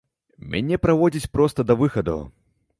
Мяне 0.55 0.79
праводзяць 0.87 1.31
проста 1.37 1.69
да 1.73 1.79
выхаду. 1.85 2.19